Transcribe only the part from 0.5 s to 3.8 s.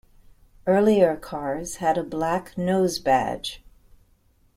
Earlier cars had a black nose badge.